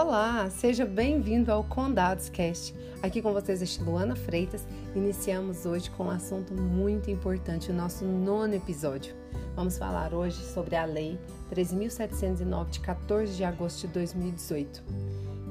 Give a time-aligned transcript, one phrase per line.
[0.00, 2.72] Olá, seja bem-vindo ao Condados Cast.
[3.02, 4.64] Aqui com vocês é Luana Freitas.
[4.94, 9.12] Iniciamos hoje com um assunto muito importante, o nosso nono episódio.
[9.56, 11.18] Vamos falar hoje sobre a Lei
[11.52, 14.84] 13.709 de 14 de agosto de 2018,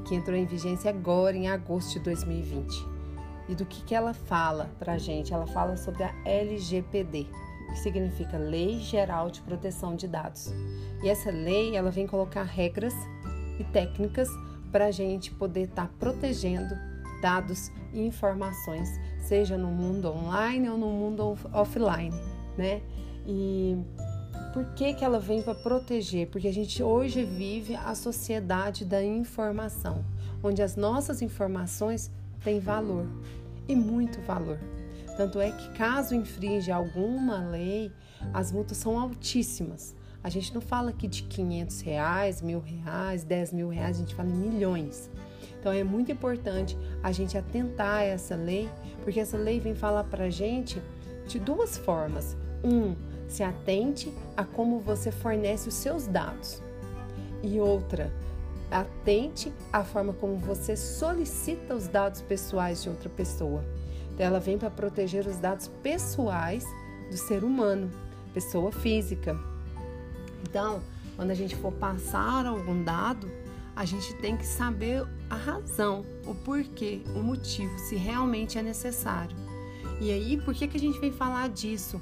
[0.07, 2.71] que entrou em vigência agora em agosto de 2020.
[3.49, 5.33] E do que, que ela fala pra gente?
[5.33, 7.27] Ela fala sobre a LGPD,
[7.67, 10.53] que significa Lei Geral de Proteção de Dados.
[11.03, 12.93] E essa lei, ela vem colocar regras
[13.59, 14.29] e técnicas
[14.71, 16.75] para a gente poder estar tá protegendo
[17.21, 18.89] dados e informações,
[19.21, 22.13] seja no mundo online ou no mundo offline,
[22.57, 22.81] né?
[23.25, 23.77] E
[24.53, 26.27] por que, que ela vem para proteger?
[26.27, 30.05] Porque a gente hoje vive a sociedade da informação,
[30.41, 32.11] onde as nossas informações
[32.43, 33.07] têm valor
[33.67, 34.59] e muito valor.
[35.17, 37.91] Tanto é que, caso infringe alguma lei,
[38.33, 39.95] as multas são altíssimas.
[40.23, 44.15] A gente não fala aqui de 500 reais, mil reais, 10 mil reais, a gente
[44.15, 45.09] fala em milhões.
[45.59, 48.69] Então é muito importante a gente atentar a essa lei,
[49.03, 50.81] porque essa lei vem falar para gente
[51.27, 52.35] de duas formas.
[52.63, 52.95] Um,
[53.27, 56.61] se atente a como você fornece os seus dados.
[57.43, 58.11] E outra,
[58.71, 63.63] atente à forma como você solicita os dados pessoais de outra pessoa.
[64.13, 66.65] Então, ela vem para proteger os dados pessoais
[67.09, 67.91] do ser humano,
[68.33, 69.37] pessoa física.
[70.43, 70.81] Então,
[71.15, 73.29] quando a gente for passar algum dado,
[73.75, 79.35] a gente tem que saber a razão, o porquê, o motivo, se realmente é necessário.
[79.99, 82.01] E aí, por que, que a gente vem falar disso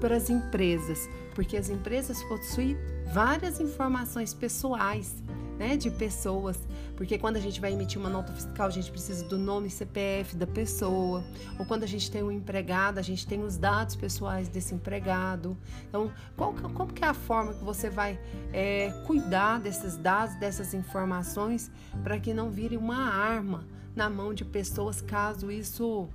[0.00, 1.08] para as empresas?
[1.34, 2.76] Porque as empresas possuem
[3.12, 5.14] várias informações pessoais
[5.60, 6.58] né, de pessoas,
[6.96, 10.34] porque quando a gente vai emitir uma nota fiscal, a gente precisa do nome CPF
[10.34, 11.22] da pessoa,
[11.58, 15.54] ou quando a gente tem um empregado, a gente tem os dados pessoais desse empregado.
[15.86, 18.18] Então, qual, como que é a forma que você vai
[18.54, 21.70] é, cuidar desses dados, dessas informações,
[22.02, 26.08] para que não vire uma arma na mão de pessoas caso isso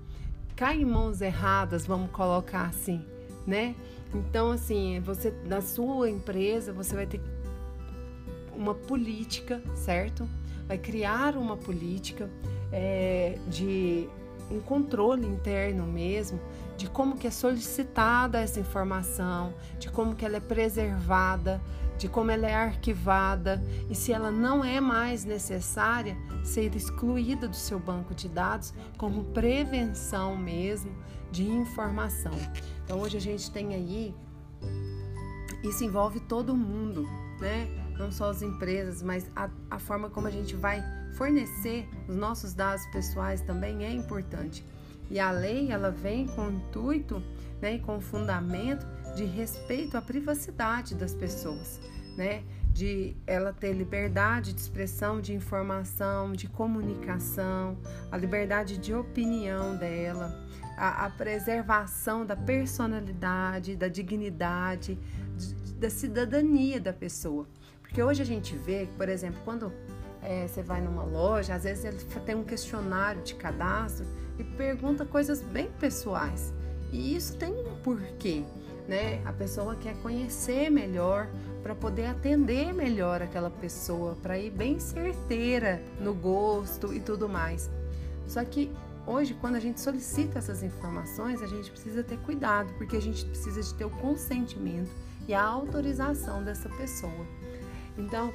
[0.56, 3.06] caia em mãos erradas, vamos colocar assim,
[3.46, 3.76] né?
[4.12, 7.36] Então, assim, você na sua empresa, você vai ter que
[8.56, 10.28] uma política, certo?
[10.68, 12.30] Vai criar uma política
[12.72, 14.10] é, de
[14.50, 16.40] um controle interno mesmo
[16.78, 21.62] de como que é solicitada essa informação, de como que ela é preservada,
[21.98, 27.56] de como ela é arquivada e se ela não é mais necessária ser excluída do
[27.56, 30.92] seu banco de dados como prevenção mesmo
[31.32, 32.34] de informação.
[32.84, 34.14] Então hoje a gente tem aí
[35.64, 37.08] isso envolve todo mundo,
[37.40, 37.68] né?
[37.98, 40.84] Não só as empresas, mas a, a forma como a gente vai
[41.16, 44.66] fornecer os nossos dados pessoais também é importante.
[45.10, 47.22] E a lei ela vem com intuito
[47.62, 48.86] né, com fundamento
[49.16, 51.80] de respeito à privacidade das pessoas,
[52.18, 52.44] né?
[52.76, 57.78] de ela ter liberdade de expressão, de informação, de comunicação,
[58.12, 60.46] a liberdade de opinião dela,
[60.78, 65.00] a, a preservação da personalidade, da dignidade,
[65.38, 67.48] de, da cidadania da pessoa.
[67.86, 69.72] Porque hoje a gente vê, por exemplo, quando
[70.22, 74.06] é, você vai numa loja, às vezes ele tem um questionário de cadastro
[74.40, 76.52] e pergunta coisas bem pessoais.
[76.92, 78.44] E isso tem um porquê,
[78.88, 79.22] né?
[79.24, 81.28] A pessoa quer conhecer melhor
[81.62, 87.70] para poder atender melhor aquela pessoa, para ir bem certeira no gosto e tudo mais.
[88.28, 88.72] Só que
[89.06, 93.24] hoje, quando a gente solicita essas informações, a gente precisa ter cuidado, porque a gente
[93.26, 94.92] precisa de ter o consentimento
[95.28, 97.26] e a autorização dessa pessoa.
[97.98, 98.34] Então,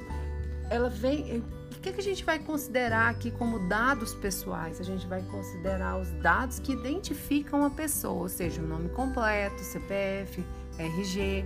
[0.69, 1.43] ela vem.
[1.75, 4.79] O que, que a gente vai considerar aqui como dados pessoais?
[4.79, 9.59] A gente vai considerar os dados que identificam a pessoa, ou seja, o nome completo,
[9.63, 10.45] CPF,
[10.77, 11.43] RG.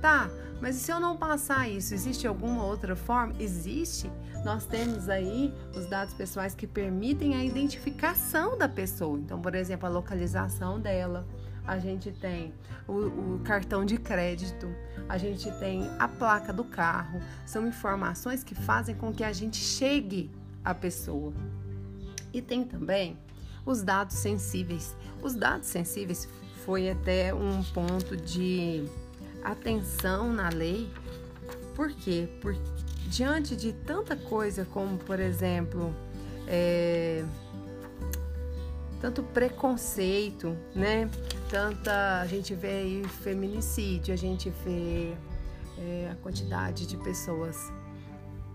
[0.00, 0.30] Tá,
[0.60, 3.34] mas e se eu não passar isso, existe alguma outra forma?
[3.38, 4.10] Existe.
[4.44, 9.18] Nós temos aí os dados pessoais que permitem a identificação da pessoa.
[9.18, 11.26] Então, por exemplo, a localização dela,
[11.66, 12.54] a gente tem
[12.86, 12.92] o,
[13.34, 14.68] o, cartão de crédito,
[15.08, 17.20] a gente tem a placa do carro.
[17.44, 20.30] São informações que fazem com que a gente chegue
[20.64, 21.32] à pessoa.
[22.32, 23.18] E tem também
[23.64, 24.94] os dados sensíveis.
[25.22, 26.28] Os dados sensíveis
[26.64, 28.84] foi até um ponto de
[29.42, 30.88] atenção na lei.
[31.74, 32.28] Por quê?
[32.40, 32.60] Porque
[33.08, 35.94] diante de tanta coisa como, por exemplo,
[36.46, 37.24] é,
[39.00, 41.08] tanto preconceito, né?
[41.48, 45.14] Tanta a gente vê aí feminicídio, a gente vê
[45.78, 47.56] é, a quantidade de pessoas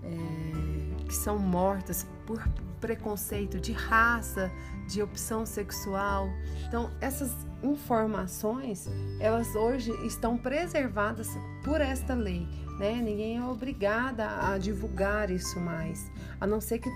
[0.03, 2.45] é, que são mortas por
[2.81, 4.51] preconceito de raça,
[4.87, 6.27] de opção sexual.
[6.67, 7.31] Então, essas
[7.63, 8.89] informações,
[9.19, 11.29] elas hoje estão preservadas
[11.63, 12.47] por esta lei,
[12.79, 12.93] né?
[12.95, 16.89] Ninguém é obrigada a divulgar isso mais, a não ser que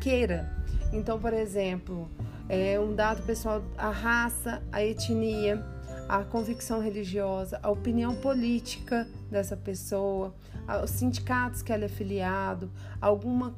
[0.00, 0.48] queira.
[0.92, 2.08] Então, por exemplo,
[2.50, 5.64] é um dado pessoal, a raça, a etnia,
[6.08, 10.34] a convicção religiosa, a opinião política dessa pessoa,
[10.82, 12.68] os sindicatos que ela é filiado,
[13.00, 13.54] alguma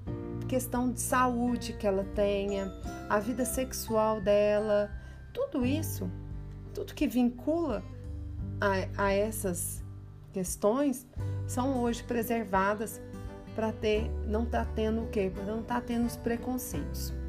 [0.46, 2.70] questão de saúde que ela tenha,
[3.08, 4.90] a vida sexual dela,
[5.32, 6.10] tudo isso,
[6.74, 7.82] tudo que vincula
[8.60, 9.82] a, a essas
[10.34, 11.06] questões
[11.46, 13.00] são hoje preservadas
[13.54, 15.32] para ter, não tá tendo o quê?
[15.34, 17.21] Para não tá tendo os preconceitos.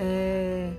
[0.00, 0.72] É,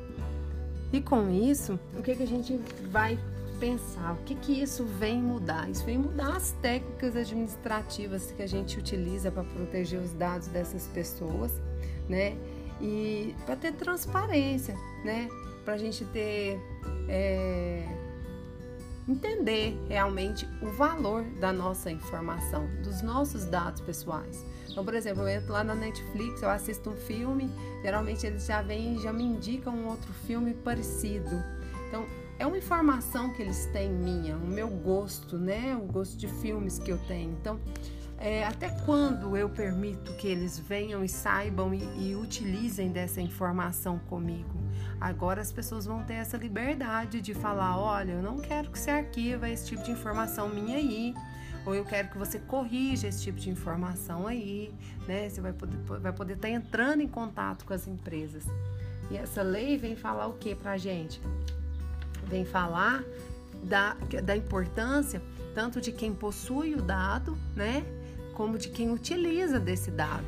[0.91, 2.59] e com isso, o que, que a gente
[2.89, 3.19] vai
[3.59, 4.13] pensar?
[4.13, 5.69] O que, que isso vem mudar?
[5.69, 10.87] Isso vem mudar as técnicas administrativas que a gente utiliza para proteger os dados dessas
[10.87, 11.61] pessoas,
[12.09, 12.35] né?
[12.81, 14.75] E para ter transparência,
[15.05, 15.29] né?
[15.63, 16.59] Para a gente ter.
[17.07, 17.87] É,
[19.11, 24.45] entender realmente o valor da nossa informação, dos nossos dados pessoais.
[24.69, 27.49] Então, por exemplo, eu entro lá na Netflix, eu assisto um filme,
[27.81, 31.43] geralmente eles já vêm e já me indicam um outro filme parecido.
[31.87, 32.05] Então,
[32.39, 35.75] é uma informação que eles têm minha, o meu gosto, né?
[35.75, 37.31] O gosto de filmes que eu tenho.
[37.33, 37.59] Então,
[38.21, 43.97] é, até quando eu permito que eles venham e saibam e, e utilizem dessa informação
[43.97, 44.61] comigo?
[44.99, 48.91] Agora as pessoas vão ter essa liberdade de falar: olha, eu não quero que você
[48.91, 51.15] arquiva esse tipo de informação minha aí,
[51.65, 54.71] ou eu quero que você corrija esse tipo de informação aí,
[55.07, 55.27] né?
[55.27, 58.45] Você vai poder, vai poder estar tá entrando em contato com as empresas.
[59.09, 61.19] E essa lei vem falar o que pra gente?
[62.27, 63.03] Vem falar
[63.63, 65.19] da, da importância
[65.53, 67.83] tanto de quem possui o dado, né?
[68.33, 70.25] Como de quem utiliza desse dado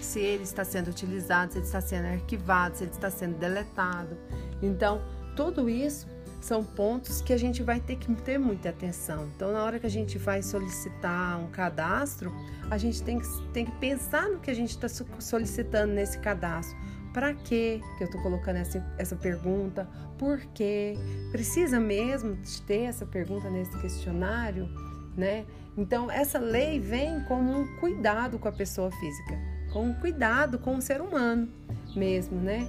[0.00, 4.16] se ele está sendo utilizado, se ele está sendo arquivado, se ele está sendo deletado.
[4.60, 5.00] Então,
[5.36, 6.06] tudo isso
[6.40, 9.30] são pontos que a gente vai ter que ter muita atenção.
[9.34, 12.34] Então, na hora que a gente vai solicitar um cadastro,
[12.70, 14.88] a gente tem que, tem que pensar no que a gente está
[15.18, 16.76] solicitando nesse cadastro.
[17.14, 19.88] Para que eu estou colocando essa, essa pergunta?
[20.18, 20.94] Por quê?
[21.30, 24.68] Precisa mesmo de ter essa pergunta nesse questionário?
[25.16, 25.44] Né?
[25.76, 30.82] Então, essa lei vem como um cuidado com a pessoa física com cuidado com o
[30.82, 31.48] ser humano
[31.96, 32.68] mesmo, né?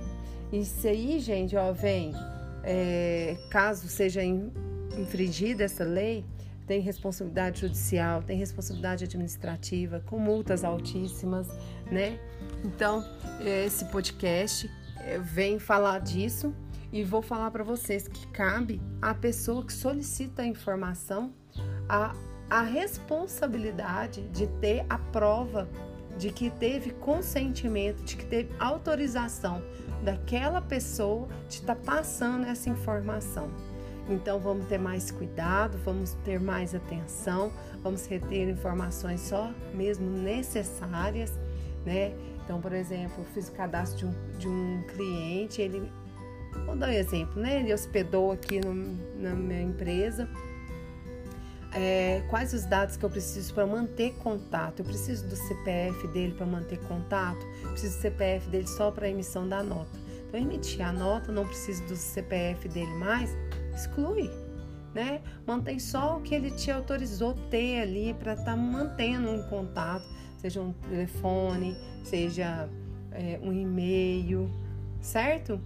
[0.51, 2.13] Isso aí, gente, ó, vem,
[2.63, 6.25] é, caso seja infringida essa lei,
[6.65, 11.47] tem responsabilidade judicial, tem responsabilidade administrativa, com multas altíssimas,
[11.91, 12.19] né?
[12.63, 13.03] Então,
[13.41, 14.69] esse podcast
[14.99, 16.55] é, vem falar disso
[16.91, 21.33] e vou falar para vocês que cabe à pessoa que solicita a informação
[21.89, 22.15] a,
[22.49, 25.67] a responsabilidade de ter a prova
[26.17, 29.63] de que teve consentimento, de que teve autorização
[30.03, 33.49] daquela pessoa de estar tá passando essa informação.
[34.09, 37.51] Então vamos ter mais cuidado, vamos ter mais atenção,
[37.81, 41.31] vamos reter informações só mesmo necessárias,
[41.85, 42.13] né?
[42.43, 45.89] Então, por exemplo, eu fiz o cadastro de um, de um cliente, ele,
[46.65, 47.61] vou dar um exemplo, né?
[47.61, 48.73] Ele hospedou aqui no,
[49.17, 50.27] na minha empresa
[51.73, 54.79] é, quais os dados que eu preciso para manter contato.
[54.79, 59.09] Eu preciso do CPF dele para manter contato, eu preciso do CPF dele só para
[59.09, 59.91] emissão da nota.
[60.27, 63.35] Então, emitir a nota, não preciso do CPF dele mais,
[63.75, 64.29] exclui.
[64.93, 65.21] Né?
[65.45, 70.05] Mantém só o que ele te autorizou ter ali para estar tá mantendo um contato,
[70.37, 72.69] seja um telefone, seja
[73.11, 74.51] é, um e-mail,
[75.01, 75.59] certo?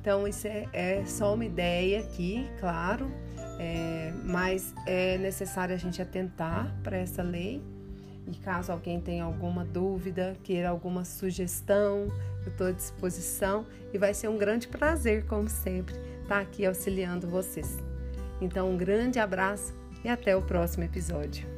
[0.00, 3.10] Então, isso é, é só uma ideia aqui, claro,
[3.58, 7.62] é, mas é necessário a gente atentar para essa lei.
[8.26, 12.08] E caso alguém tenha alguma dúvida, queira alguma sugestão,
[12.44, 16.64] eu estou à disposição e vai ser um grande prazer, como sempre, estar tá aqui
[16.64, 17.78] auxiliando vocês.
[18.40, 21.53] Então, um grande abraço e até o próximo episódio.